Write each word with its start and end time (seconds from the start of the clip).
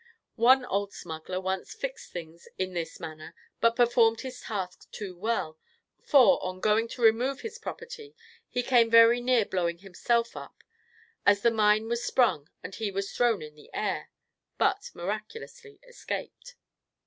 One 0.41 0.65
old 0.65 0.93
smuggler 0.93 1.39
once 1.39 1.75
fixed 1.75 2.11
things 2.11 2.47
in 2.57 2.73
this 2.73 2.99
manner, 2.99 3.35
but 3.59 3.75
performed 3.75 4.21
his 4.21 4.41
task 4.41 4.89
too 4.89 5.15
well; 5.15 5.59
for, 6.03 6.43
on 6.43 6.59
going 6.59 6.87
to 6.87 7.03
remove 7.03 7.41
his 7.41 7.59
property, 7.59 8.15
he 8.49 8.63
came 8.63 8.89
very 8.89 9.21
near 9.21 9.45
blowing 9.45 9.77
himself 9.77 10.35
up, 10.35 10.63
as 11.23 11.43
the 11.43 11.51
mine 11.51 11.87
was 11.87 12.03
sprung 12.03 12.49
and 12.63 12.73
he 12.73 12.89
was 12.89 13.13
thrown 13.15 13.43
in 13.43 13.53
the 13.53 13.69
air, 13.75 14.09
but 14.57 14.89
miraculously 14.95 15.79
escaped. 15.87 16.55